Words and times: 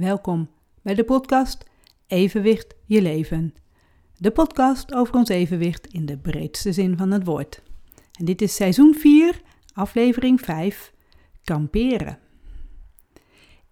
Welkom 0.00 0.50
bij 0.82 0.94
de 0.94 1.04
podcast 1.04 1.64
Evenwicht 2.06 2.74
je 2.84 3.02
leven. 3.02 3.54
De 4.16 4.30
podcast 4.30 4.94
over 4.94 5.14
ons 5.14 5.28
evenwicht 5.28 5.86
in 5.86 6.06
de 6.06 6.18
breedste 6.18 6.72
zin 6.72 6.96
van 6.96 7.10
het 7.10 7.24
woord. 7.24 7.62
En 8.18 8.24
dit 8.24 8.42
is 8.42 8.54
seizoen 8.54 8.94
4, 8.94 9.40
aflevering 9.72 10.40
5, 10.40 10.92
kamperen. 11.44 12.18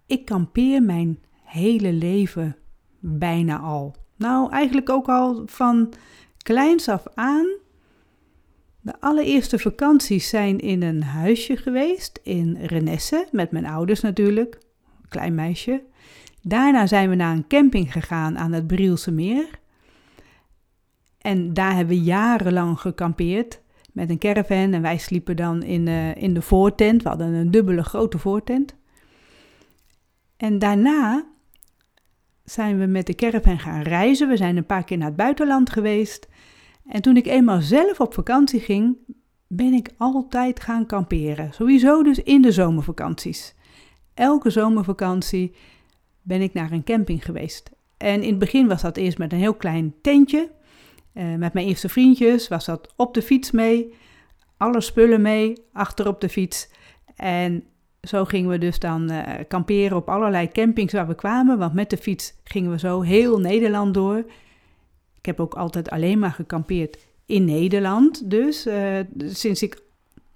Ik 0.07 0.25
kampeer 0.25 0.83
mijn 0.83 1.23
hele 1.43 1.93
leven 1.93 2.57
bijna 2.99 3.59
al. 3.59 3.95
Nou, 4.17 4.51
eigenlijk 4.53 4.91
ook 4.91 5.09
al 5.09 5.43
van 5.47 5.93
kleins 6.39 6.89
af 6.89 7.05
aan. 7.15 7.47
De 8.81 9.01
allereerste 9.01 9.59
vakanties 9.59 10.29
zijn 10.29 10.59
in 10.59 10.83
een 10.83 11.03
huisje 11.03 11.57
geweest 11.57 12.21
in 12.23 12.57
Renesse, 12.61 13.29
met 13.33 13.51
mijn 13.51 13.67
ouders 13.67 14.01
natuurlijk, 14.01 14.59
klein 15.09 15.35
meisje. 15.35 15.83
Daarna 16.43 16.87
zijn 16.87 17.09
we 17.09 17.15
naar 17.15 17.37
een 17.37 17.47
camping 17.47 17.93
gegaan 17.93 18.39
aan 18.39 18.53
het 18.53 18.67
Brielse 18.67 19.11
Meer. 19.11 19.59
En 21.19 21.55
daar 21.55 21.75
hebben 21.75 21.97
we 21.97 22.03
jarenlang 22.03 22.81
gekampeerd 22.81 23.61
met 23.93 24.11
een 24.11 24.19
caravan. 24.19 24.73
En 24.73 24.83
wij 24.83 24.99
sliepen 24.99 25.37
dan 25.37 25.63
in, 25.63 25.87
uh, 25.87 26.17
in 26.17 26.35
de 26.35 26.43
voortent. 26.43 27.03
We 27.03 27.09
hadden 27.09 27.33
een 27.33 27.51
dubbele 27.51 27.83
grote 27.83 28.19
voortent. 28.19 28.75
En 30.37 30.59
daarna 30.59 31.25
zijn 32.45 32.79
we 32.79 32.87
met 32.87 33.07
de 33.07 33.15
caravan 33.15 33.59
gaan 33.59 33.83
reizen. 33.83 34.29
We 34.29 34.37
zijn 34.37 34.57
een 34.57 34.67
paar 34.67 34.85
keer 34.85 34.99
naar 34.99 35.07
het 35.07 35.17
buitenland 35.17 35.71
geweest. 35.71 36.29
En 36.87 37.03
toen 37.03 37.17
ik 37.17 37.27
eenmaal 37.27 37.61
zelf 37.61 38.01
op 38.01 38.15
vakantie 38.15 38.61
ging, 38.61 38.97
ben 39.47 39.73
ik 39.73 39.91
altijd 39.97 40.61
gaan 40.61 40.87
kamperen. 40.87 41.53
Sowieso 41.53 42.03
dus 42.03 42.23
in 42.23 42.43
de 42.43 42.53
zomervakanties. 42.53 43.55
Elke 44.19 44.51
zomervakantie 44.51 45.55
ben 46.23 46.41
ik 46.41 46.53
naar 46.55 46.73
een 46.73 46.85
camping 46.85 47.25
geweest. 47.25 47.71
En 47.97 48.23
in 48.23 48.29
het 48.29 48.39
begin 48.39 48.69
was 48.69 48.83
dat 48.83 48.97
eerst 48.97 49.19
met 49.19 49.33
een 49.33 49.39
heel 49.39 49.55
klein 49.55 49.95
tentje. 50.03 50.51
Uh, 51.15 51.35
met 51.35 51.53
mijn 51.53 51.67
eerste 51.67 51.89
vriendjes 51.89 52.49
was 52.49 52.65
dat 52.65 52.93
op 52.97 53.15
de 53.15 53.23
fiets 53.23 53.51
mee. 53.51 53.95
Alle 54.57 54.81
spullen 54.81 55.23
mee, 55.23 55.53
achter 55.73 56.09
op 56.09 56.21
de 56.21 56.29
fiets. 56.29 56.69
En 57.17 57.65
zo 58.03 58.25
gingen 58.25 58.51
we 58.51 58.59
dus 58.59 58.79
dan 58.79 59.13
uh, 59.13 59.23
kamperen 59.49 59.97
op 59.97 60.09
allerlei 60.09 60.49
campings 60.49 60.93
waar 60.93 61.09
we 61.09 61.15
kwamen. 61.15 61.59
Want 61.59 61.75
met 61.75 61.91
de 61.91 61.97
fiets 61.97 62.35
gingen 62.45 62.71
we 62.71 62.79
zo 62.79 63.01
heel 63.01 63.39
Nederland 63.41 63.95
door. 63.95 64.19
Ik 65.19 65.27
heb 65.27 65.41
ook 65.41 65.55
altijd 65.55 65.91
alleen 65.91 66.19
maar 66.19 66.33
gekampeerd 66.33 66.99
in 67.27 67.45
Nederland. 67.45 68.31
Dus 68.31 68.67
uh, 68.67 68.99
sinds 69.17 69.63
ik 69.63 69.83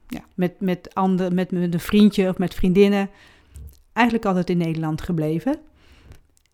ja, 0.09 0.25
met, 0.35 0.61
met, 0.61 0.95
ander, 0.95 1.35
met, 1.35 1.51
met 1.51 1.75
een 1.75 1.81
vriendje 1.81 2.29
of 2.29 2.39
met 2.39 2.55
vriendinnen 2.55 3.11
eigenlijk 3.93 4.27
altijd 4.27 4.51
in 4.51 4.59
Nederland 4.59 5.03
gebleven. 5.03 5.57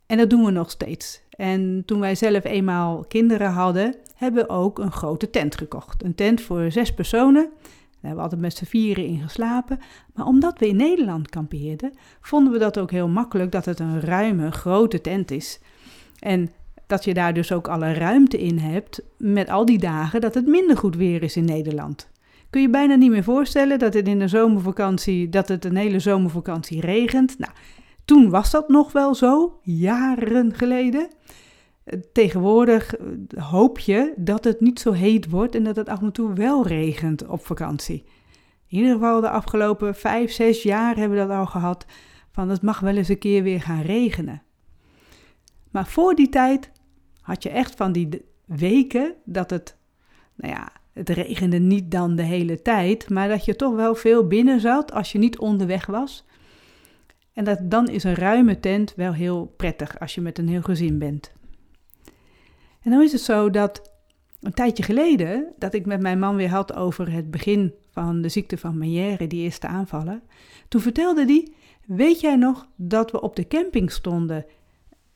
En 0.05 0.17
dat 0.17 0.29
doen 0.29 0.45
we 0.45 0.51
nog 0.51 0.69
steeds. 0.71 1.21
En 1.29 1.83
toen 1.85 1.99
wij 1.99 2.15
zelf 2.15 2.43
eenmaal 2.43 3.05
kinderen 3.07 3.51
hadden, 3.51 3.95
hebben 4.15 4.43
we 4.43 4.49
ook 4.49 4.79
een 4.79 4.91
grote 4.91 5.29
tent 5.29 5.57
gekocht. 5.57 6.03
Een 6.03 6.15
tent 6.15 6.41
voor 6.41 6.71
zes 6.71 6.93
personen. 6.93 7.49
Daar 7.53 8.09
hebben 8.09 8.15
we 8.15 8.23
altijd 8.23 8.41
met 8.41 8.55
z'n 8.55 8.65
vieren 8.65 9.05
in 9.05 9.19
geslapen. 9.19 9.79
Maar 10.13 10.25
omdat 10.25 10.59
we 10.59 10.67
in 10.67 10.75
Nederland 10.75 11.29
kampeerden, 11.29 11.93
vonden 12.21 12.53
we 12.53 12.59
dat 12.59 12.79
ook 12.79 12.91
heel 12.91 13.07
makkelijk 13.07 13.51
dat 13.51 13.65
het 13.65 13.79
een 13.79 14.01
ruime, 14.01 14.51
grote 14.51 15.01
tent 15.01 15.31
is. 15.31 15.59
En 16.19 16.49
dat 16.87 17.03
je 17.03 17.13
daar 17.13 17.33
dus 17.33 17.51
ook 17.51 17.67
alle 17.67 17.93
ruimte 17.93 18.37
in 18.37 18.57
hebt 18.57 19.01
met 19.17 19.49
al 19.49 19.65
die 19.65 19.79
dagen 19.79 20.21
dat 20.21 20.33
het 20.33 20.47
minder 20.47 20.77
goed 20.77 20.95
weer 20.95 21.23
is 21.23 21.35
in 21.35 21.45
Nederland. 21.45 22.09
Kun 22.49 22.61
je 22.61 22.69
bijna 22.69 22.95
niet 22.95 23.11
meer 23.11 23.23
voorstellen 23.23 23.79
dat 23.79 23.93
het 23.93 24.07
in 24.07 24.19
de 24.19 24.27
zomervakantie, 24.27 25.29
dat 25.29 25.47
het 25.47 25.65
een 25.65 25.75
hele 25.75 25.99
zomervakantie 25.99 26.81
regent. 26.81 27.39
Nou, 27.39 27.51
toen 28.05 28.29
was 28.29 28.51
dat 28.51 28.69
nog 28.69 28.91
wel 28.91 29.15
zo, 29.15 29.59
jaren 29.63 30.55
geleden. 30.55 31.07
Tegenwoordig 32.13 32.95
eh, 32.95 33.05
hoop 33.49 33.79
je 33.79 34.13
dat 34.17 34.43
het 34.43 34.59
niet 34.59 34.79
zo 34.79 34.91
heet 34.91 35.29
wordt 35.29 35.55
en 35.55 35.63
dat 35.63 35.75
het 35.75 35.89
af 35.89 36.01
en 36.01 36.11
toe 36.11 36.33
wel 36.33 36.67
regent 36.67 37.27
op 37.27 37.45
vakantie. 37.45 38.03
In 38.67 38.77
ieder 38.77 38.93
geval 38.93 39.21
de 39.21 39.29
afgelopen 39.29 39.95
vijf, 39.95 40.31
zes 40.31 40.63
jaar 40.63 40.95
hebben 40.95 41.17
we 41.17 41.27
dat 41.27 41.37
al 41.37 41.45
gehad. 41.45 41.85
Van 42.31 42.49
het 42.49 42.61
mag 42.61 42.79
wel 42.79 42.95
eens 42.95 43.09
een 43.09 43.17
keer 43.17 43.43
weer 43.43 43.61
gaan 43.61 43.81
regenen. 43.81 44.41
Maar 45.71 45.87
voor 45.87 46.15
die 46.15 46.29
tijd 46.29 46.71
had 47.21 47.43
je 47.43 47.49
echt 47.49 47.75
van 47.75 47.91
die 47.91 48.21
weken 48.45 49.15
dat 49.25 49.49
het, 49.49 49.77
nou 50.35 50.53
ja, 50.53 50.71
het 50.99 51.09
regende 51.09 51.59
niet 51.59 51.91
dan 51.91 52.15
de 52.15 52.23
hele 52.23 52.61
tijd, 52.61 53.09
maar 53.09 53.27
dat 53.27 53.45
je 53.45 53.55
toch 53.55 53.75
wel 53.75 53.95
veel 53.95 54.27
binnen 54.27 54.59
zat 54.59 54.91
als 54.91 55.11
je 55.11 55.17
niet 55.17 55.39
onderweg 55.39 55.85
was. 55.85 56.25
En 57.33 57.43
dat, 57.43 57.59
dan 57.61 57.87
is 57.87 58.03
een 58.03 58.15
ruime 58.15 58.59
tent 58.59 58.93
wel 58.95 59.13
heel 59.13 59.53
prettig 59.57 59.99
als 59.99 60.15
je 60.15 60.21
met 60.21 60.37
een 60.37 60.47
heel 60.47 60.61
gezin 60.61 60.99
bent. 60.99 61.31
En 62.81 62.91
dan 62.91 63.01
is 63.01 63.11
het 63.11 63.21
zo 63.21 63.49
dat 63.49 63.91
een 64.41 64.53
tijdje 64.53 64.83
geleden, 64.83 65.53
dat 65.57 65.73
ik 65.73 65.85
met 65.85 66.01
mijn 66.01 66.19
man 66.19 66.35
weer 66.35 66.49
had 66.49 66.73
over 66.75 67.11
het 67.11 67.31
begin 67.31 67.73
van 67.91 68.21
de 68.21 68.29
ziekte 68.29 68.57
van 68.57 68.77
Meniere, 68.77 69.27
die 69.27 69.43
eerste 69.43 69.67
aanvallen. 69.67 70.21
Toen 70.67 70.81
vertelde 70.81 71.25
hij, 71.25 71.47
weet 71.85 72.19
jij 72.19 72.35
nog 72.35 72.67
dat 72.75 73.11
we 73.11 73.21
op 73.21 73.35
de 73.35 73.47
camping 73.47 73.91
stonden 73.91 74.45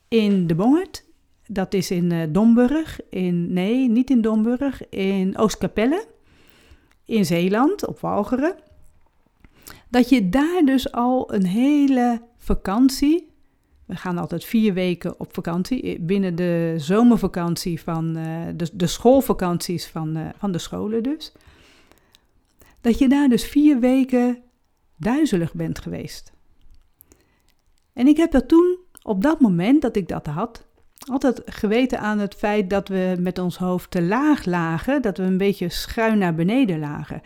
in 0.07 0.47
de 0.47 0.55
Bongert? 0.55 1.05
Dat 1.53 1.73
is 1.73 1.91
in 1.91 2.11
uh, 2.11 2.23
Domburg, 2.29 2.99
in, 3.09 3.53
nee, 3.53 3.89
niet 3.89 4.09
in 4.09 4.21
Domburg, 4.21 4.89
in 4.89 5.37
Oostkapelle, 5.37 6.05
in 7.05 7.25
Zeeland, 7.25 7.87
op 7.87 7.99
Walcheren 7.99 8.55
dat 9.93 10.09
je 10.09 10.29
daar 10.29 10.61
dus 10.65 10.91
al 10.91 11.33
een 11.33 11.45
hele 11.45 12.21
vakantie. 12.37 13.31
We 13.85 13.95
gaan 13.95 14.17
altijd 14.17 14.45
vier 14.45 14.73
weken 14.73 15.19
op 15.19 15.33
vakantie. 15.33 16.01
Binnen 16.01 16.35
de 16.35 16.73
zomervakantie 16.77 17.81
van 17.81 18.17
uh, 18.17 18.41
de, 18.55 18.69
de 18.73 18.87
schoolvakanties 18.87 19.87
van, 19.87 20.33
van 20.37 20.51
de 20.51 20.57
scholen 20.57 21.03
dus. 21.03 21.31
Dat 22.81 22.99
je 22.99 23.09
daar 23.09 23.29
dus 23.29 23.45
vier 23.45 23.79
weken 23.79 24.41
duizelig 24.97 25.53
bent 25.53 25.79
geweest. 25.79 26.31
En 27.93 28.07
ik 28.07 28.17
heb 28.17 28.31
dat 28.31 28.47
toen, 28.47 28.77
op 29.01 29.21
dat 29.21 29.39
moment 29.39 29.81
dat 29.81 29.95
ik 29.95 30.07
dat 30.07 30.27
had, 30.27 30.65
altijd 31.11 31.41
geweten 31.45 31.99
aan 31.99 32.19
het 32.19 32.35
feit 32.35 32.69
dat 32.69 32.87
we 32.87 33.15
met 33.19 33.39
ons 33.39 33.57
hoofd 33.57 33.91
te 33.91 34.01
laag 34.01 34.45
lagen, 34.45 35.01
dat 35.01 35.17
we 35.17 35.23
een 35.23 35.37
beetje 35.37 35.69
schuin 35.69 36.17
naar 36.17 36.35
beneden 36.35 36.79
lagen. 36.79 37.21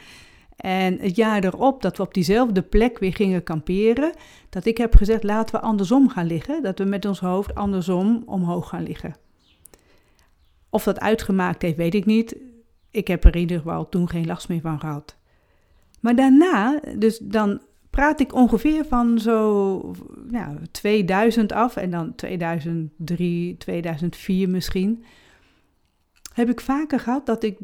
En 0.56 0.98
het 1.00 1.16
jaar 1.16 1.44
erop 1.44 1.82
dat 1.82 1.98
we 1.98 2.04
op 2.04 2.14
diezelfde 2.14 2.62
plek 2.62 3.00
weer 3.00 3.14
gingen 3.14 3.44
kamperen, 3.44 4.12
dat 4.50 4.66
ik 4.66 4.78
heb 4.78 4.96
gezegd 4.96 5.24
laten 5.24 5.56
we 5.56 5.62
andersom 5.62 6.10
gaan 6.10 6.28
liggen, 6.28 6.64
dat 6.64 6.80
we 6.80 6.86
met 6.86 7.06
ons 7.06 7.20
hoofd 7.20 7.56
andersom 7.56 8.24
omhoog 8.26 8.70
gaan 8.70 8.84
liggen. 8.84 9.16
Of 10.70 10.84
dat 10.84 11.00
uitgemaakt 11.00 11.62
heeft, 11.62 11.78
weet 11.78 11.94
ik 11.94 12.06
niet. 12.06 12.36
Ik 12.92 13.08
heb 13.08 13.24
er 13.24 13.36
in 13.36 13.42
ieder 13.42 13.58
geval 13.58 13.90
toen 13.90 14.09
geen 14.09 14.26
last 14.26 14.50
meer 14.50 14.62
van 14.62 14.80
gehad. 14.80 15.18
Maar 16.00 16.16
daarna, 16.16 16.80
dus 16.98 17.18
dan 17.18 17.62
praat 17.97 18.19
ik 18.19 18.34
ongeveer 18.34 18.85
van 18.85 19.19
zo 19.19 19.96
ja, 20.31 20.53
2000 20.72 21.52
af 21.52 21.75
en 21.75 21.90
dan 21.90 22.16
2003, 22.16 23.58
2004 23.58 24.50
misschien. 24.50 25.03
Heb 26.34 26.50
ik 26.50 26.62
vaker 26.62 27.00
gehad 27.00 27.25
dat 27.25 27.44
ik 27.44 27.58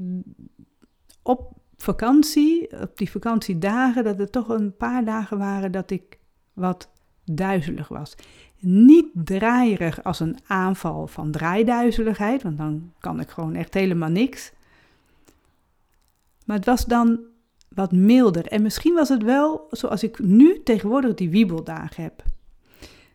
op 1.21 1.51
vakantie, 1.75 2.81
op 2.81 2.97
die 2.97 3.11
vakantiedagen, 3.11 4.03
dat 4.03 4.19
er 4.19 4.29
toch 4.29 4.49
een 4.49 4.75
paar 4.77 5.05
dagen 5.05 5.37
waren 5.37 5.71
dat 5.71 5.91
ik 5.91 6.17
wat 6.53 6.89
duizelig 7.25 7.87
was. 7.87 8.15
Niet 8.59 9.07
draaierig 9.13 10.03
als 10.03 10.19
een 10.19 10.37
aanval 10.47 11.07
van 11.07 11.31
draaiduizeligheid, 11.31 12.43
want 12.43 12.57
dan 12.57 12.91
kan 12.99 13.19
ik 13.19 13.29
gewoon 13.29 13.55
echt 13.55 13.73
helemaal 13.73 14.09
niks. 14.09 14.51
Maar 16.45 16.57
het 16.57 16.65
was 16.65 16.85
dan 16.85 17.19
wat 17.75 17.91
milder. 17.91 18.47
En 18.47 18.61
misschien 18.61 18.93
was 18.93 19.09
het 19.09 19.23
wel 19.23 19.67
zoals 19.71 20.03
ik 20.03 20.19
nu 20.19 20.63
tegenwoordig 20.63 21.13
die 21.13 21.29
wiebeldagen 21.29 22.03
heb. 22.03 22.23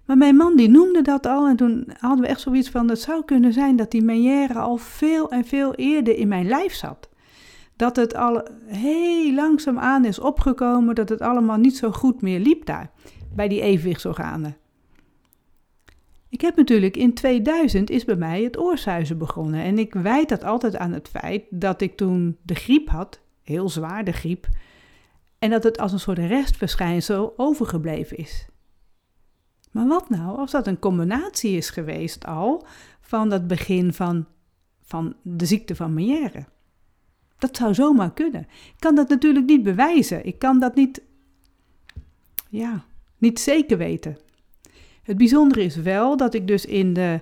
Maar 0.05 0.17
mijn 0.17 0.37
man 0.37 0.57
die 0.57 0.69
noemde 0.69 1.03
dat 1.03 1.27
al 1.27 1.49
en 1.49 1.57
toen 1.57 1.89
hadden 1.99 2.21
we 2.21 2.27
echt 2.27 2.41
zoiets 2.41 2.71
van, 2.71 2.89
het 2.89 3.01
zou 3.01 3.25
kunnen 3.25 3.53
zijn 3.53 3.77
dat 3.77 3.91
die 3.91 4.03
menière 4.03 4.59
al 4.59 4.77
veel 4.77 5.31
en 5.31 5.45
veel 5.45 5.75
eerder 5.75 6.17
in 6.17 6.29
mijn 6.29 6.49
lijf 6.49 6.75
zat 6.75 7.09
dat 7.79 7.97
het 7.97 8.15
al 8.15 8.49
heel 8.67 9.35
langzaam 9.35 9.79
aan 9.79 10.05
is 10.05 10.19
opgekomen, 10.19 10.95
dat 10.95 11.09
het 11.09 11.21
allemaal 11.21 11.57
niet 11.57 11.77
zo 11.77 11.91
goed 11.91 12.23
meer 12.23 12.41
liep 12.41 12.65
daar, 12.65 12.91
bij 13.35 13.49
die 13.49 13.61
evenwichtsorganen. 13.61 14.57
Ik 16.29 16.41
heb 16.41 16.57
natuurlijk 16.57 16.97
in 16.97 17.15
2000 17.15 17.91
is 17.91 18.05
bij 18.05 18.17
mij 18.17 18.43
het 18.43 18.59
oorsuizen 18.59 19.19
begonnen 19.19 19.63
en 19.63 19.79
ik 19.79 19.95
wijd 19.95 20.29
dat 20.29 20.45
altijd 20.45 20.77
aan 20.77 20.93
het 20.93 21.09
feit 21.09 21.45
dat 21.51 21.81
ik 21.81 21.97
toen 21.97 22.37
de 22.43 22.55
griep 22.55 22.89
had, 22.89 23.21
heel 23.49 23.69
zwaar 23.69 24.05
de 24.05 24.13
griep, 24.13 24.49
en 25.39 25.51
dat 25.51 25.63
het 25.63 25.79
als 25.79 25.93
een 25.93 26.01
soort 26.01 26.19
restverschijnsel 26.19 27.35
overgebleven 27.37 28.17
is. 28.17 28.47
Maar 29.71 29.87
wat 29.87 30.11
nou 30.11 30.39
als 30.39 30.51
dat 30.51 30.67
een 30.67 30.79
combinatie 30.79 31.57
is 31.57 31.71
geweest 31.71 32.27
al 32.27 32.67
van 33.01 33.29
dat 33.29 33.47
begin 33.47 33.93
van, 33.93 34.27
van 34.83 35.15
de 35.23 35.47
ziekte 35.47 35.77
van 35.77 35.95
Meniere? 35.95 36.45
Dat 37.39 37.57
zou 37.57 37.75
zomaar 37.75 38.13
kunnen. 38.13 38.41
Ik 38.43 38.75
kan 38.79 38.95
dat 38.95 39.09
natuurlijk 39.09 39.47
niet 39.47 39.63
bewijzen. 39.63 40.27
Ik 40.27 40.39
kan 40.39 40.61
dat 40.61 40.75
niet, 40.75 41.03
ja, 42.49 42.85
niet 43.19 43.41
zeker 43.41 43.79
weten. 43.79 44.19
Het 45.03 45.17
bijzondere 45.17 45.63
is 45.63 45.77
wel 45.77 46.17
dat 46.17 46.35
ik 46.35 46.47
dus 46.47 46.65
in 46.65 46.93
de, 46.93 47.21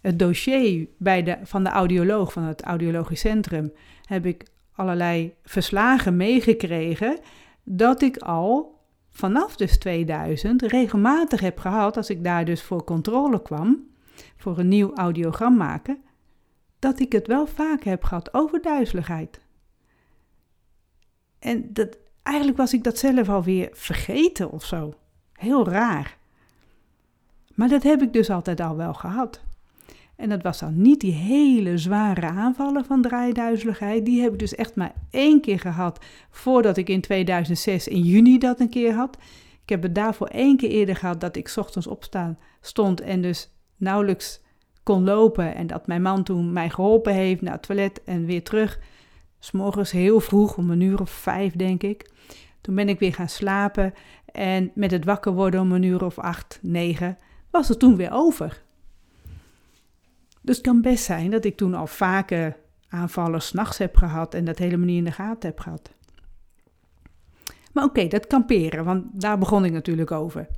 het 0.00 0.18
dossier 0.18 0.88
bij 0.96 1.22
de, 1.22 1.38
van 1.42 1.64
de 1.64 1.70
audioloog 1.70 2.32
van 2.32 2.42
het 2.42 2.62
audiologisch 2.62 3.20
centrum 3.20 3.72
heb 4.04 4.26
ik 4.26 4.44
allerlei 4.74 5.34
verslagen 5.44 6.16
meegekregen 6.16 7.18
dat 7.62 8.02
ik 8.02 8.16
al 8.16 8.80
vanaf 9.10 9.56
dus 9.56 9.78
2000 9.78 10.62
regelmatig 10.62 11.40
heb 11.40 11.58
gehad, 11.58 11.96
als 11.96 12.10
ik 12.10 12.24
daar 12.24 12.44
dus 12.44 12.62
voor 12.62 12.84
controle 12.84 13.42
kwam, 13.42 13.86
voor 14.36 14.58
een 14.58 14.68
nieuw 14.68 14.94
audiogram 14.94 15.56
maken, 15.56 16.02
dat 16.78 17.00
ik 17.00 17.12
het 17.12 17.26
wel 17.26 17.46
vaak 17.46 17.82
heb 17.82 18.04
gehad 18.04 18.34
over 18.34 18.62
duizeligheid. 18.62 19.40
En 21.38 21.72
dat, 21.72 21.98
eigenlijk 22.22 22.56
was 22.56 22.72
ik 22.72 22.84
dat 22.84 22.98
zelf 22.98 23.28
alweer 23.28 23.68
vergeten 23.72 24.50
of 24.50 24.64
zo. 24.64 24.94
Heel 25.32 25.68
raar. 25.68 26.16
Maar 27.54 27.68
dat 27.68 27.82
heb 27.82 28.02
ik 28.02 28.12
dus 28.12 28.30
altijd 28.30 28.60
al 28.60 28.76
wel 28.76 28.94
gehad. 28.94 29.40
En 30.22 30.28
dat 30.28 30.42
was 30.42 30.58
dan 30.58 30.82
niet 30.82 31.00
die 31.00 31.12
hele 31.12 31.78
zware 31.78 32.26
aanvallen 32.26 32.84
van 32.84 33.02
draaiduizeligheid. 33.02 34.04
Die 34.04 34.22
heb 34.22 34.32
ik 34.32 34.38
dus 34.38 34.54
echt 34.54 34.76
maar 34.76 34.92
één 35.10 35.40
keer 35.40 35.60
gehad 35.60 36.04
voordat 36.30 36.76
ik 36.76 36.88
in 36.88 37.00
2006 37.00 37.88
in 37.88 38.02
juni 38.02 38.38
dat 38.38 38.60
een 38.60 38.68
keer 38.68 38.94
had. 38.94 39.18
Ik 39.62 39.68
heb 39.68 39.82
het 39.82 39.94
daarvoor 39.94 40.26
één 40.26 40.56
keer 40.56 40.70
eerder 40.70 40.96
gehad 40.96 41.20
dat 41.20 41.36
ik 41.36 41.52
ochtends 41.56 41.86
opstaan 41.86 42.38
stond 42.60 43.00
en 43.00 43.22
dus 43.22 43.50
nauwelijks 43.76 44.40
kon 44.82 45.04
lopen. 45.04 45.54
En 45.54 45.66
dat 45.66 45.86
mijn 45.86 46.02
man 46.02 46.22
toen 46.22 46.52
mij 46.52 46.70
geholpen 46.70 47.14
heeft 47.14 47.42
naar 47.42 47.52
het 47.52 47.62
toilet 47.62 48.04
en 48.04 48.24
weer 48.24 48.42
terug. 48.42 48.78
S'morgens 49.38 49.90
heel 49.90 50.20
vroeg, 50.20 50.56
om 50.56 50.70
een 50.70 50.80
uur 50.80 51.00
of 51.00 51.10
vijf 51.10 51.56
denk 51.56 51.82
ik. 51.82 52.10
Toen 52.60 52.74
ben 52.74 52.88
ik 52.88 52.98
weer 52.98 53.14
gaan 53.14 53.28
slapen 53.28 53.94
en 54.32 54.70
met 54.74 54.90
het 54.90 55.04
wakker 55.04 55.32
worden 55.32 55.60
om 55.60 55.72
een 55.72 55.82
uur 55.82 56.04
of 56.04 56.18
acht, 56.18 56.58
negen, 56.62 57.18
was 57.50 57.68
het 57.68 57.78
toen 57.78 57.96
weer 57.96 58.12
over. 58.12 58.61
Dus 60.42 60.56
het 60.56 60.66
kan 60.66 60.80
best 60.80 61.04
zijn 61.04 61.30
dat 61.30 61.44
ik 61.44 61.56
toen 61.56 61.74
al 61.74 61.86
vaker 61.86 62.56
aanvallen 62.88 63.42
s'nachts 63.42 63.78
heb 63.78 63.96
gehad 63.96 64.34
en 64.34 64.44
dat 64.44 64.58
helemaal 64.58 64.86
niet 64.86 64.98
in 64.98 65.04
de 65.04 65.12
gaten 65.12 65.48
heb 65.48 65.60
gehad. 65.60 65.94
Maar 67.72 67.84
oké, 67.84 68.06
dat 68.06 68.26
kamperen, 68.26 68.84
want 68.84 69.04
daar 69.20 69.38
begon 69.38 69.64
ik 69.64 69.72
natuurlijk 69.72 70.10
over. 70.10 70.48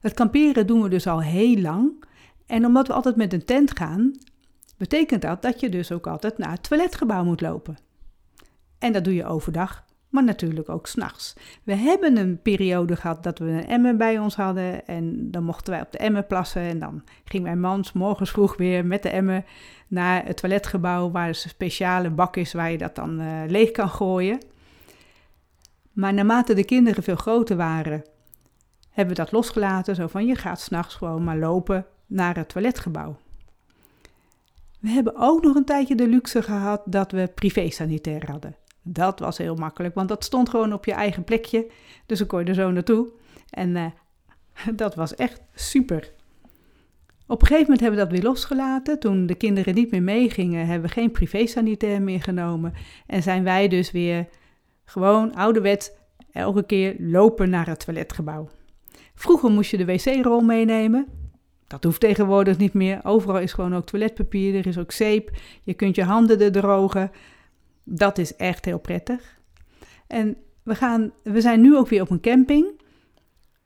Dat 0.00 0.14
kamperen 0.14 0.66
doen 0.66 0.82
we 0.82 0.88
dus 0.88 1.06
al 1.06 1.22
heel 1.22 1.56
lang. 1.56 2.04
En 2.46 2.66
omdat 2.66 2.86
we 2.86 2.92
altijd 2.92 3.16
met 3.16 3.32
een 3.32 3.44
tent 3.44 3.78
gaan, 3.78 4.12
betekent 4.76 5.22
dat 5.22 5.42
dat 5.42 5.60
je 5.60 5.68
dus 5.68 5.92
ook 5.92 6.06
altijd 6.06 6.38
naar 6.38 6.50
het 6.50 6.62
toiletgebouw 6.62 7.24
moet 7.24 7.40
lopen. 7.40 7.78
En 8.78 8.92
dat 8.92 9.04
doe 9.04 9.14
je 9.14 9.24
overdag 9.24 9.84
maar 10.10 10.24
natuurlijk 10.24 10.68
ook 10.68 10.86
s'nachts. 10.86 11.34
We 11.62 11.74
hebben 11.74 12.16
een 12.16 12.42
periode 12.42 12.96
gehad 12.96 13.22
dat 13.22 13.38
we 13.38 13.44
een 13.44 13.66
emmer 13.66 13.96
bij 13.96 14.18
ons 14.18 14.36
hadden 14.36 14.86
en 14.86 15.30
dan 15.30 15.44
mochten 15.44 15.72
wij 15.72 15.82
op 15.82 15.92
de 15.92 15.98
emmer 15.98 16.22
plassen 16.22 16.62
en 16.62 16.78
dan 16.78 17.02
ging 17.24 17.42
mijn 17.42 17.60
man 17.60 17.84
morgens 17.94 18.30
vroeg 18.30 18.56
weer 18.56 18.86
met 18.86 19.02
de 19.02 19.08
emmer 19.08 19.44
naar 19.88 20.24
het 20.26 20.36
toiletgebouw 20.36 21.10
waar 21.10 21.28
een 21.28 21.34
speciale 21.34 22.10
bak 22.10 22.36
is 22.36 22.52
waar 22.52 22.70
je 22.70 22.78
dat 22.78 22.94
dan 22.94 23.20
uh, 23.20 23.42
leeg 23.46 23.70
kan 23.70 23.88
gooien. 23.88 24.38
Maar 25.92 26.14
naarmate 26.14 26.54
de 26.54 26.64
kinderen 26.64 27.02
veel 27.02 27.16
groter 27.16 27.56
waren, 27.56 28.04
hebben 28.90 29.16
we 29.16 29.22
dat 29.22 29.32
losgelaten, 29.32 29.94
zo 29.94 30.06
van 30.06 30.26
je 30.26 30.34
gaat 30.34 30.60
s'nachts 30.60 30.94
gewoon 30.94 31.24
maar 31.24 31.38
lopen 31.38 31.86
naar 32.06 32.36
het 32.36 32.48
toiletgebouw. 32.48 33.16
We 34.80 34.88
hebben 34.88 35.16
ook 35.16 35.42
nog 35.42 35.56
een 35.56 35.64
tijdje 35.64 35.94
de 35.94 36.08
luxe 36.08 36.42
gehad 36.42 36.82
dat 36.84 37.12
we 37.12 37.30
privé-sanitair 37.34 38.30
hadden. 38.30 38.56
Dat 38.82 39.18
was 39.18 39.38
heel 39.38 39.54
makkelijk, 39.54 39.94
want 39.94 40.08
dat 40.08 40.24
stond 40.24 40.48
gewoon 40.48 40.72
op 40.72 40.84
je 40.84 40.92
eigen 40.92 41.24
plekje. 41.24 41.70
Dus 42.06 42.18
dan 42.18 42.26
kon 42.26 42.40
je 42.40 42.44
er 42.44 42.54
zo 42.54 42.70
naartoe. 42.70 43.12
En 43.50 43.76
uh, 43.76 43.86
dat 44.82 44.94
was 44.94 45.14
echt 45.14 45.40
super. 45.54 46.12
Op 47.26 47.40
een 47.40 47.46
gegeven 47.46 47.70
moment 47.70 47.80
hebben 47.80 47.98
we 47.98 48.04
dat 48.04 48.14
weer 48.14 48.30
losgelaten. 48.30 48.98
Toen 48.98 49.26
de 49.26 49.34
kinderen 49.34 49.74
niet 49.74 49.90
meer 49.90 50.02
meegingen, 50.02 50.66
hebben 50.66 50.88
we 50.88 50.94
geen 50.94 51.10
privé-sanitair 51.10 52.02
meer 52.02 52.22
genomen. 52.22 52.72
En 53.06 53.22
zijn 53.22 53.44
wij 53.44 53.68
dus 53.68 53.90
weer 53.90 54.28
gewoon 54.84 55.34
ouderwets 55.34 55.90
elke 56.32 56.62
keer 56.62 56.94
lopen 56.98 57.50
naar 57.50 57.66
het 57.66 57.84
toiletgebouw. 57.84 58.48
Vroeger 59.14 59.50
moest 59.50 59.70
je 59.70 59.76
de 59.76 59.84
wc-rol 59.84 60.40
meenemen. 60.40 61.06
Dat 61.66 61.84
hoeft 61.84 62.00
tegenwoordig 62.00 62.58
niet 62.58 62.72
meer. 62.72 63.00
Overal 63.02 63.38
is 63.38 63.52
gewoon 63.52 63.74
ook 63.74 63.86
toiletpapier, 63.86 64.54
er 64.54 64.66
is 64.66 64.78
ook 64.78 64.92
zeep. 64.92 65.30
Je 65.62 65.74
kunt 65.74 65.96
je 65.96 66.04
handen 66.04 66.40
er 66.40 66.52
drogen. 66.52 67.10
Dat 67.92 68.18
is 68.18 68.36
echt 68.36 68.64
heel 68.64 68.78
prettig. 68.78 69.38
En 70.06 70.36
we, 70.62 70.74
gaan, 70.74 71.12
we 71.22 71.40
zijn 71.40 71.60
nu 71.60 71.76
ook 71.76 71.88
weer 71.88 72.02
op 72.02 72.10
een 72.10 72.20
camping. 72.20 72.80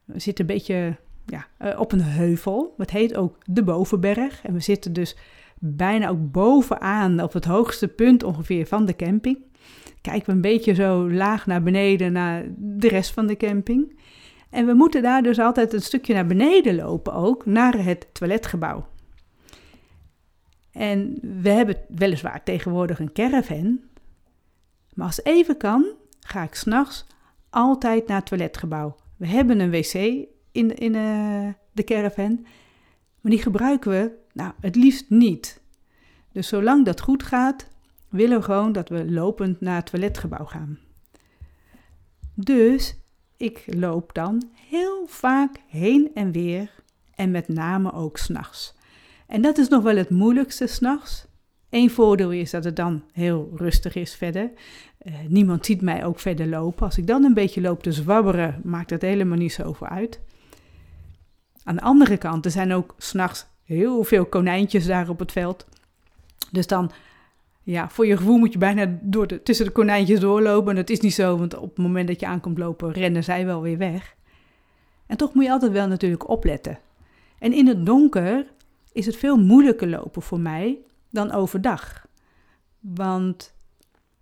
We 0.05 0.21
zitten 0.21 0.49
een 0.49 0.55
beetje 0.55 0.97
ja, 1.27 1.47
eh, 1.59 1.81
op 1.81 1.93
een 1.93 2.03
heuvel. 2.03 2.75
Het 2.77 2.91
heet 2.91 3.17
ook 3.17 3.37
de 3.45 3.63
Bovenberg. 3.63 4.45
En 4.45 4.53
we 4.53 4.61
zitten 4.61 4.93
dus 4.93 5.17
bijna 5.59 6.09
ook 6.09 6.31
bovenaan, 6.31 7.23
op 7.23 7.33
het 7.33 7.45
hoogste 7.45 7.89
punt 7.89 8.23
ongeveer 8.23 8.67
van 8.67 8.85
de 8.85 8.97
camping. 8.97 9.39
Kijken 10.01 10.27
we 10.27 10.33
een 10.33 10.41
beetje 10.41 10.75
zo 10.75 11.11
laag 11.11 11.47
naar 11.47 11.63
beneden 11.63 12.13
naar 12.13 12.45
de 12.57 12.89
rest 12.89 13.11
van 13.11 13.27
de 13.27 13.37
camping. 13.37 13.99
En 14.51 14.67
we 14.67 14.75
moeten 14.75 15.03
daar 15.03 15.23
dus 15.23 15.39
altijd 15.39 15.73
een 15.73 15.83
stukje 15.83 16.15
naar 16.15 16.27
beneden 16.27 16.75
lopen 16.75 17.13
ook, 17.13 17.47
naar 17.47 17.85
het 17.85 18.07
toiletgebouw. 18.13 18.87
En 20.73 21.19
we 21.43 21.49
hebben 21.49 21.77
weliswaar 21.89 22.43
tegenwoordig 22.43 22.99
een 22.99 23.13
caravan, 23.13 23.81
maar 24.95 25.07
als 25.07 25.25
even 25.25 25.57
kan, 25.57 25.87
ga 26.21 26.43
ik 26.43 26.55
s'nachts 26.55 27.07
altijd 27.51 28.07
naar 28.07 28.17
het 28.17 28.27
toiletgebouw. 28.27 28.97
We 29.17 29.27
hebben 29.27 29.61
een 29.61 29.71
wc 29.71 29.95
in, 30.53 30.77
in 30.77 30.95
uh, 30.95 31.49
de 31.73 31.85
caravan, 31.85 32.47
maar 33.21 33.33
die 33.33 33.43
gebruiken 33.43 33.91
we 33.91 34.11
nou, 34.33 34.53
het 34.61 34.77
liefst 34.77 35.11
niet. 35.11 35.61
Dus 36.33 36.49
zolang 36.49 36.85
dat 36.85 37.01
goed 37.01 37.23
gaat, 37.23 37.69
willen 38.09 38.39
we 38.39 38.45
gewoon 38.45 38.73
dat 38.73 38.89
we 38.89 39.11
lopend 39.11 39.61
naar 39.61 39.77
het 39.77 39.87
toiletgebouw 39.87 40.45
gaan. 40.45 40.79
Dus 42.35 42.97
ik 43.37 43.65
loop 43.67 44.15
dan 44.15 44.43
heel 44.69 45.07
vaak 45.07 45.61
heen 45.67 46.11
en 46.15 46.33
weer 46.33 46.71
en 47.15 47.31
met 47.31 47.49
name 47.49 47.93
ook 47.93 48.17
s'nachts. 48.17 48.75
En 49.27 49.43
dat 49.43 49.59
is 49.59 49.69
nog 49.69 49.83
wel 49.83 49.97
het 49.97 50.11
moeilijkste 50.11 50.67
s'nachts. 50.67 51.27
Eén 51.75 51.91
voordeel 51.91 52.33
is 52.33 52.51
dat 52.51 52.65
het 52.65 52.77
dan 52.77 53.03
heel 53.13 53.53
rustig 53.57 53.95
is 53.95 54.15
verder. 54.15 54.51
Uh, 55.03 55.15
niemand 55.29 55.67
ziet 55.67 55.81
mij 55.81 56.05
ook 56.05 56.21
verder 56.21 56.47
lopen. 56.47 56.85
Als 56.85 56.99
ik 56.99 57.07
dan 57.07 57.25
een 57.25 57.35
beetje 57.35 57.61
loop 57.61 57.83
te 57.83 57.93
zwabberen, 57.93 58.61
maakt 58.65 58.89
dat 58.89 59.03
helemaal 59.03 59.39
niet 59.39 59.53
zoveel 59.53 59.87
uit. 59.87 60.21
Aan 61.65 61.75
de 61.75 61.81
andere 61.81 62.17
kant, 62.17 62.45
er 62.45 62.51
zijn 62.51 62.73
ook 62.73 62.95
s'nachts 62.99 63.47
heel 63.65 64.05
veel 64.05 64.25
konijntjes 64.25 64.87
daar 64.87 65.09
op 65.09 65.19
het 65.19 65.33
veld. 65.33 65.67
Dus 66.51 66.67
dan, 66.67 66.91
ja, 67.63 67.89
voor 67.89 68.07
je 68.07 68.17
gevoel 68.17 68.39
moet 68.39 68.53
je 68.53 68.59
bijna 68.59 68.99
door 69.03 69.43
tussen 69.43 69.67
de 69.67 69.73
konijntjes 69.73 70.21
doorlopen. 70.21 70.71
En 70.71 70.77
dat 70.77 70.91
is 70.91 71.01
niet 71.01 71.15
zo, 71.15 71.39
want 71.39 71.57
op 71.57 71.69
het 71.69 71.85
moment 71.85 72.09
dat 72.09 72.21
je 72.21 72.27
aankomt 72.27 72.59
lopen, 72.59 72.93
rennen 72.93 73.25
zij 73.25 73.47
wel 73.47 73.63
weer 73.63 73.79
weg. 73.79 74.15
En 75.07 75.17
toch 75.17 75.35
moet 75.35 75.45
je 75.45 75.51
altijd 75.51 75.73
wel 75.73 75.89
natuurlijk 75.89 76.29
opletten. 76.29 76.79
En 77.39 77.53
in 77.53 77.67
het 77.67 77.87
donker 77.87 78.47
is 78.93 79.07
het 79.07 79.17
veel 79.17 79.37
moeilijker 79.37 79.89
lopen 79.89 80.23
voor 80.23 80.41
mij, 80.41 80.79
dan 81.15 81.33
overdag. 81.33 82.07
Want 82.81 83.55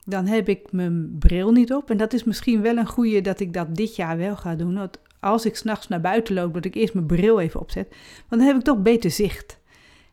dan 0.04 0.26
heb 0.26 0.48
ik 0.48 0.72
mijn 0.72 1.18
bril 1.18 1.52
niet 1.52 1.72
op. 1.72 1.90
En 1.90 1.96
dat 1.96 2.12
is 2.12 2.24
misschien 2.24 2.62
wel 2.62 2.76
een 2.76 2.86
goede 2.86 3.20
dat 3.20 3.40
ik 3.40 3.52
dat 3.52 3.74
dit 3.74 3.96
jaar 3.96 4.16
wel 4.16 4.36
ga 4.36 4.54
doen. 4.54 4.74
Want 4.74 4.98
als 5.20 5.44
ik 5.46 5.56
s'nachts 5.56 5.88
naar 5.88 6.00
buiten 6.00 6.34
loop, 6.34 6.54
dat 6.54 6.64
ik 6.64 6.74
eerst 6.74 6.94
mijn 6.94 7.06
bril 7.06 7.40
even 7.40 7.60
opzet. 7.60 7.88
Want 8.28 8.40
dan 8.42 8.50
heb 8.50 8.56
ik 8.56 8.62
toch 8.62 8.82
beter 8.82 9.10
zicht. 9.10 9.58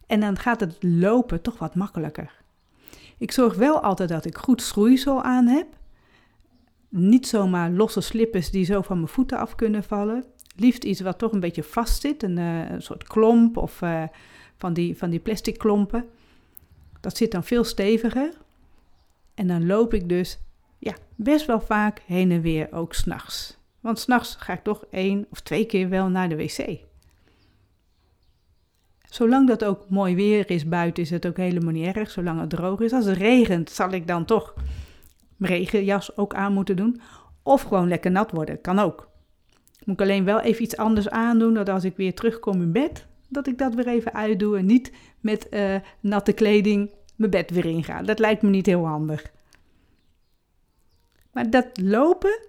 En 0.08 0.20
dan 0.20 0.38
gaat 0.38 0.60
het 0.60 0.78
lopen 0.80 1.42
toch 1.42 1.58
wat 1.58 1.76
makkelijker. 1.76 2.32
Ik 3.18 3.32
zorg 3.32 3.56
wel 3.56 3.82
altijd 3.82 4.10
dat 4.10 4.26
ik 4.26 4.38
goed 4.38 4.62
schroeisel 4.62 5.24
aan 5.24 5.48
heb. 5.48 5.68
Niet 6.90 7.28
zomaar 7.28 7.72
losse 7.72 8.02
slippers 8.02 8.52
die 8.52 8.66
zo 8.66 8.82
van 8.82 8.98
mijn 8.98 9.08
voeten 9.08 9.38
af 9.38 9.56
kunnen 9.56 9.84
vallen. 9.84 10.24
Liefst 10.56 10.84
iets 10.84 11.02
wat 11.02 11.18
toch 11.18 11.32
een 11.32 11.40
beetje 11.40 11.64
vast 11.64 12.02
zit. 12.02 12.24
Een, 12.24 12.38
een 12.38 12.82
soort 12.82 13.04
klomp 13.04 13.58
of 13.58 13.82
uh, 13.82 14.04
van, 14.58 14.74
die, 14.74 14.98
van 14.98 15.10
die 15.10 15.20
plastic 15.20 15.58
klompen. 15.58 16.06
Dat 17.00 17.18
zit 17.18 17.32
dan 17.32 17.44
veel 17.44 17.64
steviger. 17.64 18.34
En 19.34 19.48
dan 19.48 19.66
loop 19.66 19.94
ik 19.94 20.10
dus 20.10 20.40
ja, 20.78 20.96
best 21.16 21.46
wel 21.46 21.62
vaak 21.62 22.02
heen 22.06 22.32
en 22.32 22.42
weer, 22.42 22.72
ook 22.72 22.94
s'nachts. 22.94 23.58
Want 23.80 24.00
s'nachts 24.00 24.36
ga 24.36 24.54
ik 24.54 24.64
toch 24.64 24.86
één 24.92 25.26
of 25.30 25.40
twee 25.40 25.66
keer 25.66 25.90
wel 25.90 26.08
naar 26.08 26.30
de 26.30 26.36
wc. 26.36 26.80
Zolang 29.10 29.48
dat 29.48 29.66
ook 29.66 29.90
mooi 29.90 30.16
weer 30.16 30.50
is 30.50 30.68
buiten, 30.68 31.04
is 31.04 31.10
het 31.10 31.28
ook 31.28 31.38
helemaal 31.38 31.74
niet 31.74 31.96
erg. 31.96 32.12
Zolang 32.12 32.40
het 32.40 32.50
droog 32.50 32.80
is. 32.80 32.94
Als 32.94 33.06
het 33.06 33.18
regent, 33.18 33.70
zal 33.70 33.92
ik 33.92 34.08
dan 34.08 34.26
toch 34.26 34.54
mijn 35.38 35.54
regenjas 35.54 36.18
ook 36.18 36.34
aan 36.34 36.54
moeten 36.54 36.76
doen. 36.76 37.02
Of 37.44 37.62
gewoon 37.62 37.88
lekker 37.88 38.12
nat 38.12 38.32
worden, 38.32 38.62
kan 38.62 38.80
ook. 38.80 39.10
Moet 39.84 40.00
ik 40.00 40.02
alleen 40.02 40.26
wel 40.26 40.40
even 40.40 40.64
iets 40.64 40.78
anders 40.78 41.10
aandoen, 41.10 41.54
dat 41.54 41.70
als 41.70 41.84
ik 41.84 41.96
weer 41.96 42.14
terugkom 42.14 42.62
in 42.62 42.72
bed, 42.72 43.06
dat 43.30 43.48
ik 43.48 43.58
dat 43.58 43.74
weer 43.74 43.88
even 43.88 44.14
uitdoe 44.14 44.58
en 44.58 44.66
niet 44.66 44.92
met 45.20 45.48
uh, 45.52 45.76
natte 46.00 46.34
kleding 46.34 46.90
mijn 47.16 47.32
bed 47.32 47.50
weer 47.50 47.66
inga. 47.66 48.02
Dat 48.02 48.20
lijkt 48.20 48.42
me 48.42 48.50
niet 48.50 48.66
heel 48.66 48.86
handig. 48.86 49.32
Maar 51.32 51.50
dat 51.50 51.68
lopen, 51.74 52.40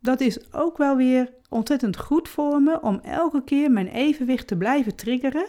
dat 0.00 0.20
is 0.20 0.52
ook 0.52 0.78
wel 0.78 0.96
weer 0.96 1.32
ontzettend 1.48 1.96
goed 1.96 2.28
voor 2.28 2.62
me 2.62 2.80
om 2.80 3.00
elke 3.02 3.44
keer 3.44 3.70
mijn 3.70 3.88
evenwicht 3.88 4.46
te 4.46 4.56
blijven 4.56 4.94
triggeren. 4.94 5.46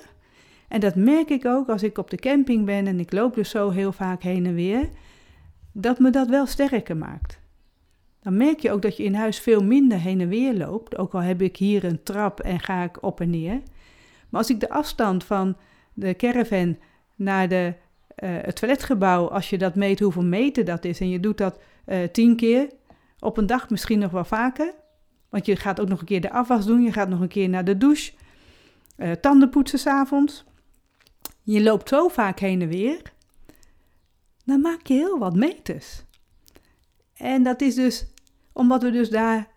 En 0.67 0.79
dat 0.79 0.95
merk 0.95 1.29
ik 1.29 1.45
ook 1.45 1.69
als 1.69 1.83
ik 1.83 1.97
op 1.97 2.09
de 2.09 2.17
camping 2.17 2.65
ben 2.65 2.87
en 2.87 2.99
ik 2.99 3.11
loop 3.11 3.35
dus 3.35 3.49
zo 3.49 3.69
heel 3.69 3.91
vaak 3.91 4.21
heen 4.21 4.45
en 4.45 4.53
weer, 4.53 4.89
dat 5.71 5.99
me 5.99 6.09
dat 6.09 6.27
wel 6.27 6.45
sterker 6.45 6.97
maakt. 6.97 7.39
Dan 8.21 8.37
merk 8.37 8.59
je 8.59 8.71
ook 8.71 8.81
dat 8.81 8.97
je 8.97 9.03
in 9.03 9.13
huis 9.13 9.39
veel 9.39 9.63
minder 9.63 9.99
heen 9.99 10.21
en 10.21 10.27
weer 10.27 10.53
loopt, 10.53 10.97
ook 10.97 11.13
al 11.13 11.21
heb 11.21 11.41
ik 11.41 11.57
hier 11.57 11.83
een 11.83 12.03
trap 12.03 12.39
en 12.39 12.59
ga 12.59 12.83
ik 12.83 13.03
op 13.03 13.21
en 13.21 13.29
neer. 13.29 13.61
Maar 14.31 14.41
als 14.41 14.49
ik 14.49 14.59
de 14.59 14.69
afstand 14.69 15.23
van 15.23 15.57
de 15.93 16.15
caravan 16.15 16.77
naar 17.15 17.47
de, 17.49 17.73
uh, 18.23 18.29
het 18.41 18.55
toiletgebouw, 18.55 19.27
als 19.27 19.49
je 19.49 19.57
dat 19.57 19.75
meet 19.75 19.99
hoeveel 19.99 20.23
meter 20.23 20.65
dat 20.65 20.85
is 20.85 20.99
en 20.99 21.09
je 21.09 21.19
doet 21.19 21.37
dat 21.37 21.59
uh, 21.85 22.03
tien 22.03 22.35
keer, 22.35 22.69
op 23.19 23.37
een 23.37 23.45
dag 23.45 23.69
misschien 23.69 23.99
nog 23.99 24.11
wel 24.11 24.25
vaker, 24.25 24.73
want 25.29 25.45
je 25.45 25.55
gaat 25.55 25.79
ook 25.79 25.87
nog 25.87 25.99
een 25.99 26.05
keer 26.05 26.21
de 26.21 26.31
afwas 26.31 26.65
doen, 26.65 26.81
je 26.81 26.91
gaat 26.91 27.09
nog 27.09 27.19
een 27.19 27.27
keer 27.27 27.49
naar 27.49 27.65
de 27.65 27.77
douche, 27.77 28.11
uh, 28.97 29.11
tanden 29.11 29.49
poetsen 29.49 29.79
s'avonds. 29.79 30.45
Je 31.43 31.63
loopt 31.63 31.89
zo 31.89 32.07
vaak 32.07 32.39
heen 32.39 32.61
en 32.61 32.67
weer, 32.67 33.01
dan 34.45 34.61
maak 34.61 34.87
je 34.87 34.93
heel 34.93 35.19
wat 35.19 35.35
meters. 35.35 36.03
En 37.13 37.43
dat 37.43 37.61
is 37.61 37.75
dus 37.75 38.07
omdat 38.53 38.81
we 38.81 38.91
dus 38.91 39.09
daar, 39.09 39.47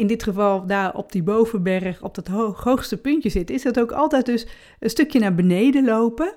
in 0.00 0.06
dit 0.06 0.22
geval 0.22 0.66
daar 0.66 0.94
op 0.94 1.12
die 1.12 1.22
bovenberg, 1.22 2.02
op 2.02 2.14
dat 2.14 2.26
hoogste 2.56 2.96
puntje 2.96 3.28
zitten, 3.28 3.54
is 3.54 3.64
het 3.64 3.80
ook 3.80 3.92
altijd 3.92 4.26
dus 4.26 4.46
een 4.78 4.90
stukje 4.90 5.18
naar 5.18 5.34
beneden 5.34 5.84
lopen. 5.84 6.34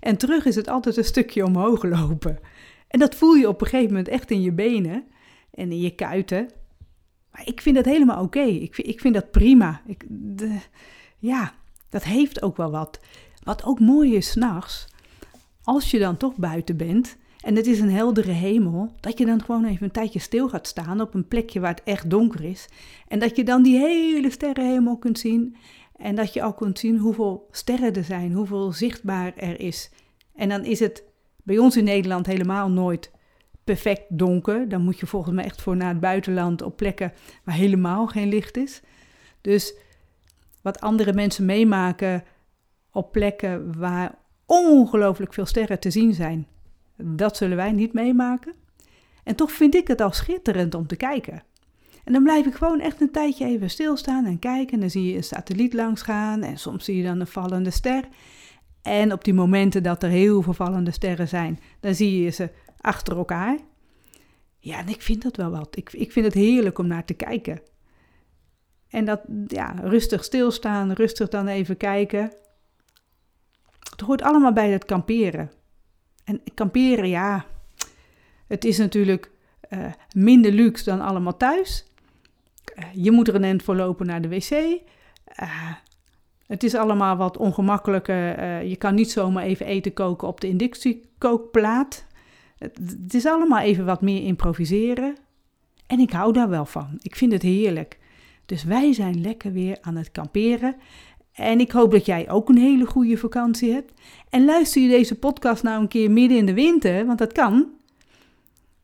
En 0.00 0.16
terug 0.16 0.44
is 0.44 0.54
het 0.54 0.68
altijd 0.68 0.96
een 0.96 1.04
stukje 1.04 1.44
omhoog 1.44 1.82
lopen. 1.82 2.38
En 2.88 2.98
dat 2.98 3.14
voel 3.14 3.34
je 3.34 3.48
op 3.48 3.60
een 3.60 3.66
gegeven 3.66 3.90
moment 3.90 4.08
echt 4.08 4.30
in 4.30 4.42
je 4.42 4.52
benen 4.52 5.04
en 5.50 5.70
in 5.70 5.80
je 5.80 5.94
kuiten. 5.94 6.50
Maar 7.30 7.46
ik 7.46 7.60
vind 7.60 7.76
dat 7.76 7.84
helemaal 7.84 8.22
oké. 8.22 8.40
Ik, 8.40 8.74
vind, 8.74 8.88
ik 8.88 9.00
vind 9.00 9.14
dat 9.14 9.30
prima. 9.30 9.82
Ik, 9.86 10.04
de, 10.08 10.58
ja, 11.18 11.52
dat 11.88 12.04
heeft 12.04 12.42
ook 12.42 12.56
wel 12.56 12.70
wat. 12.70 13.00
Wat 13.42 13.64
ook 13.64 13.80
mooi 13.80 14.14
is 14.14 14.30
s'nachts, 14.30 14.86
als 15.62 15.90
je 15.90 15.98
dan 15.98 16.16
toch 16.16 16.36
buiten 16.36 16.76
bent 16.76 17.16
en 17.44 17.56
het 17.56 17.66
is 17.66 17.80
een 17.80 17.90
heldere 17.90 18.32
hemel, 18.32 18.92
dat 19.00 19.18
je 19.18 19.26
dan 19.26 19.42
gewoon 19.42 19.64
even 19.64 19.84
een 19.84 19.90
tijdje 19.90 20.18
stil 20.18 20.48
gaat 20.48 20.66
staan 20.66 21.00
op 21.00 21.14
een 21.14 21.28
plekje 21.28 21.60
waar 21.60 21.70
het 21.74 21.82
echt 21.84 22.10
donker 22.10 22.44
is. 22.44 22.68
En 23.08 23.18
dat 23.18 23.36
je 23.36 23.44
dan 23.44 23.62
die 23.62 23.78
hele 23.78 24.30
sterrenhemel 24.30 24.98
kunt 24.98 25.18
zien. 25.18 25.56
En 25.96 26.14
dat 26.14 26.32
je 26.32 26.42
ook 26.42 26.56
kunt 26.56 26.78
zien 26.78 26.98
hoeveel 26.98 27.48
sterren 27.50 27.94
er 27.94 28.04
zijn, 28.04 28.32
hoeveel 28.32 28.72
zichtbaar 28.72 29.32
er 29.36 29.60
is. 29.60 29.90
En 30.34 30.48
dan 30.48 30.64
is 30.64 30.80
het 30.80 31.04
bij 31.42 31.58
ons 31.58 31.76
in 31.76 31.84
Nederland 31.84 32.26
helemaal 32.26 32.70
nooit 32.70 33.10
perfect 33.64 34.04
donker. 34.08 34.68
Dan 34.68 34.82
moet 34.82 34.98
je 34.98 35.06
volgens 35.06 35.34
mij 35.34 35.44
echt 35.44 35.62
voor 35.62 35.76
naar 35.76 35.88
het 35.88 36.00
buitenland 36.00 36.62
op 36.62 36.76
plekken 36.76 37.12
waar 37.44 37.54
helemaal 37.54 38.06
geen 38.06 38.28
licht 38.28 38.56
is. 38.56 38.82
Dus 39.40 39.74
wat 40.62 40.80
andere 40.80 41.12
mensen 41.12 41.44
meemaken 41.44 42.24
op 42.92 43.12
plekken 43.12 43.78
waar 43.78 44.14
ongelooflijk 44.46 45.34
veel 45.34 45.46
sterren 45.46 45.80
te 45.80 45.90
zien 45.90 46.14
zijn, 46.14 46.46
dat 46.96 47.36
zullen 47.36 47.56
wij 47.56 47.72
niet 47.72 47.92
meemaken. 47.92 48.54
En 49.24 49.36
toch 49.36 49.52
vind 49.52 49.74
ik 49.74 49.88
het 49.88 50.00
al 50.00 50.12
schitterend 50.12 50.74
om 50.74 50.86
te 50.86 50.96
kijken. 50.96 51.42
En 52.04 52.12
dan 52.12 52.22
blijf 52.22 52.46
ik 52.46 52.54
gewoon 52.54 52.80
echt 52.80 53.00
een 53.00 53.10
tijdje 53.10 53.46
even 53.46 53.70
stilstaan 53.70 54.24
en 54.24 54.38
kijken. 54.38 54.74
En 54.74 54.80
dan 54.80 54.90
zie 54.90 55.10
je 55.10 55.16
een 55.16 55.24
satelliet 55.24 55.72
langs 55.72 56.02
gaan 56.02 56.42
en 56.42 56.58
soms 56.58 56.84
zie 56.84 56.96
je 56.96 57.02
dan 57.02 57.20
een 57.20 57.26
vallende 57.26 57.70
ster. 57.70 58.04
En 58.82 59.12
op 59.12 59.24
die 59.24 59.34
momenten 59.34 59.82
dat 59.82 60.02
er 60.02 60.08
heel 60.08 60.42
veel 60.42 60.52
vallende 60.52 60.90
sterren 60.90 61.28
zijn, 61.28 61.60
dan 61.80 61.94
zie 61.94 62.22
je 62.22 62.30
ze 62.30 62.50
achter 62.80 63.16
elkaar. 63.16 63.58
Ja, 64.58 64.78
en 64.78 64.88
ik 64.88 65.02
vind 65.02 65.22
dat 65.22 65.36
wel 65.36 65.50
wat. 65.50 65.76
Ik, 65.76 65.92
ik 65.92 66.12
vind 66.12 66.24
het 66.24 66.34
heerlijk 66.34 66.78
om 66.78 66.86
naar 66.86 67.04
te 67.04 67.14
kijken. 67.14 67.60
En 68.88 69.04
dat, 69.04 69.20
ja, 69.46 69.74
rustig 69.82 70.24
stilstaan, 70.24 70.92
rustig 70.92 71.28
dan 71.28 71.46
even 71.46 71.76
kijken. 71.76 72.32
Het 73.90 74.00
hoort 74.00 74.22
allemaal 74.22 74.52
bij 74.52 74.70
het 74.70 74.84
kamperen. 74.84 75.50
En 76.24 76.40
kamperen, 76.54 77.08
ja, 77.08 77.44
het 78.46 78.64
is 78.64 78.78
natuurlijk 78.78 79.30
uh, 79.70 79.86
minder 80.14 80.52
luxe 80.52 80.84
dan 80.84 81.00
allemaal 81.00 81.36
thuis. 81.36 81.86
Uh, 82.78 82.84
je 82.94 83.10
moet 83.10 83.28
er 83.28 83.34
een 83.34 83.44
end 83.44 83.62
voor 83.62 83.76
lopen 83.76 84.06
naar 84.06 84.22
de 84.22 84.28
wc. 84.28 84.50
Uh, 84.50 85.72
het 86.46 86.62
is 86.62 86.74
allemaal 86.74 87.16
wat 87.16 87.36
ongemakkelijker. 87.36 88.62
je 88.62 88.76
kan 88.76 88.94
niet 88.94 89.10
zomaar 89.10 89.44
even 89.44 89.66
eten 89.66 89.92
koken 89.92 90.28
op 90.28 90.40
de 90.40 90.48
inductiekookplaat. 90.48 92.06
Het 92.58 93.14
is 93.14 93.26
allemaal 93.26 93.60
even 93.60 93.84
wat 93.84 94.00
meer 94.00 94.22
improviseren. 94.22 95.16
En 95.86 95.98
ik 95.98 96.10
hou 96.10 96.32
daar 96.32 96.48
wel 96.48 96.64
van. 96.64 96.98
Ik 97.02 97.16
vind 97.16 97.32
het 97.32 97.42
heerlijk. 97.42 97.98
Dus 98.46 98.64
wij 98.64 98.92
zijn 98.92 99.20
lekker 99.20 99.52
weer 99.52 99.78
aan 99.80 99.96
het 99.96 100.12
kamperen. 100.12 100.76
En 101.34 101.60
ik 101.60 101.70
hoop 101.70 101.90
dat 101.90 102.06
jij 102.06 102.30
ook 102.30 102.48
een 102.48 102.58
hele 102.58 102.86
goede 102.86 103.16
vakantie 103.16 103.72
hebt. 103.72 103.92
En 104.30 104.44
luister 104.44 104.82
je 104.82 104.88
deze 104.88 105.14
podcast 105.14 105.62
nou 105.62 105.80
een 105.80 105.88
keer 105.88 106.10
midden 106.10 106.38
in 106.38 106.46
de 106.46 106.54
winter, 106.54 107.06
want 107.06 107.18
dat 107.18 107.32
kan. 107.32 107.68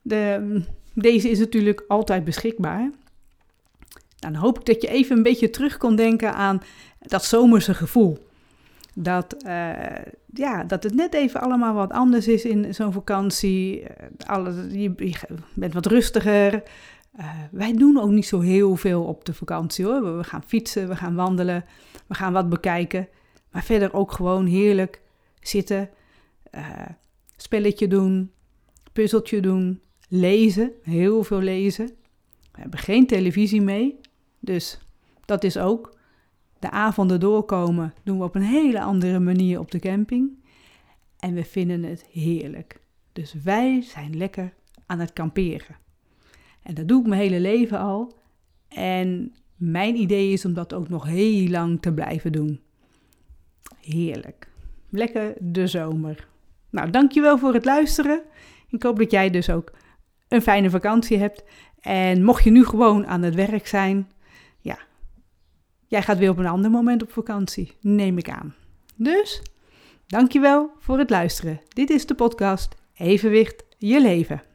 De, 0.02 0.62
deze 0.95 1.30
is 1.30 1.38
natuurlijk 1.38 1.85
altijd 1.88 2.25
beschikbaar. 2.25 2.90
Dan 4.16 4.35
hoop 4.35 4.59
ik 4.59 4.64
dat 4.64 4.83
je 4.83 4.88
even 4.88 5.16
een 5.16 5.23
beetje 5.23 5.50
terug 5.50 5.76
kon 5.76 5.97
denken 5.97 6.35
aan 6.35 6.62
dat 6.99 7.25
zomerse 7.25 7.75
gevoel. 7.75 8.19
Dat, 8.95 9.37
uh, 9.47 9.73
ja, 10.35 10.64
dat 10.64 10.83
het 10.83 10.95
net 10.95 11.14
even 11.14 11.40
allemaal 11.40 11.75
wat 11.75 11.92
anders 11.92 12.28
is 12.28 12.45
in 12.45 12.75
zo'n 12.75 12.92
vakantie. 12.92 13.83
Eh, 13.83 14.07
Alles, 14.26 14.54
je, 14.73 14.95
bent 15.54 15.75
wat 15.75 15.87
rustiger. 15.87 16.62
Uh, 17.19 17.31
wij 17.50 17.73
doen 17.73 17.99
ook 17.99 18.11
niet 18.11 18.26
zo 18.26 18.40
heel 18.40 18.76
veel 18.76 19.05
op 19.05 19.25
de 19.25 19.35
vakantie 19.35 19.85
hoor. 19.85 20.17
We 20.17 20.25
gaan 20.25 20.43
fietsen, 20.47 20.88
we 20.88 20.97
gaan 20.97 21.14
wandelen, 21.14 21.64
we 22.07 22.14
gaan 22.14 22.33
wat 22.33 22.49
bekijken. 22.49 23.09
Maar 23.50 23.62
verder 23.64 23.95
ook 23.95 24.12
gewoon 24.12 24.47
heerlijk 24.47 25.02
zitten, 25.40 25.90
uh, 26.55 26.87
spelletje 27.37 27.88
doen, 27.88 28.31
puzzeltje 28.93 29.40
doen, 29.40 29.81
lezen, 30.09 30.73
heel 30.83 31.25
veel 31.25 31.40
lezen. 31.40 31.87
We 32.52 32.61
hebben 32.61 32.79
geen 32.79 33.07
televisie 33.07 33.62
mee, 33.62 34.00
dus 34.38 34.79
dat 35.25 35.45
is 35.45 35.59
ook. 35.59 35.99
De 36.59 36.71
avonden 36.71 37.21
doorkomen 37.21 37.95
doen 38.05 38.19
we 38.19 38.25
op 38.25 38.35
een 38.35 38.43
hele 38.43 38.81
andere 38.81 39.19
manier 39.19 39.59
op 39.59 39.71
de 39.71 39.79
camping. 39.79 40.38
En 41.19 41.35
we 41.35 41.45
vinden 41.45 41.83
het 41.83 42.07
heerlijk. 42.12 42.81
Dus 43.12 43.35
wij 43.45 43.83
zijn 43.83 44.17
lekker 44.17 44.55
aan 44.87 44.99
het 44.99 45.12
kamperen. 45.12 45.76
En 46.62 46.75
dat 46.75 46.88
doe 46.88 47.00
ik 47.00 47.07
mijn 47.07 47.21
hele 47.21 47.40
leven 47.40 47.79
al. 47.79 48.19
En 48.69 49.35
mijn 49.57 49.97
idee 49.97 50.33
is 50.33 50.45
om 50.45 50.55
dat 50.55 50.75
ook 50.75 50.88
nog 50.88 51.07
heel 51.07 51.49
lang 51.49 51.81
te 51.81 51.93
blijven 51.93 52.33
doen. 52.33 52.61
Heerlijk. 53.81 54.49
Lekker 54.88 55.35
de 55.38 55.67
zomer. 55.67 56.29
Nou, 56.71 56.90
dankjewel 56.90 57.38
voor 57.38 57.55
het 57.55 57.64
luisteren. 57.64 58.23
Ik 58.69 58.83
hoop 58.83 58.99
dat 58.99 59.11
jij 59.11 59.31
dus 59.31 59.50
ook 59.50 59.73
een 60.29 60.43
fijne 60.43 60.71
vakantie 60.71 61.19
hebt. 61.19 61.45
En 61.81 62.25
mocht 62.25 62.45
je 62.45 62.50
nu 62.50 62.64
gewoon 62.64 63.07
aan 63.07 63.23
het 63.23 63.35
werk 63.35 63.67
zijn, 63.67 64.11
ja, 64.61 64.79
jij 65.87 66.02
gaat 66.02 66.19
weer 66.19 66.31
op 66.31 66.38
een 66.38 66.47
ander 66.47 66.71
moment 66.71 67.02
op 67.02 67.12
vakantie, 67.12 67.76
neem 67.81 68.19
ik 68.19 68.31
aan. 68.31 68.55
Dus, 68.97 69.43
dankjewel 70.07 70.71
voor 70.79 70.99
het 70.99 71.11
luisteren. 71.11 71.61
Dit 71.69 71.90
is 71.90 72.07
de 72.07 72.14
podcast 72.14 72.75
Evenwicht 72.95 73.64
je 73.79 74.00
leven. 74.00 74.50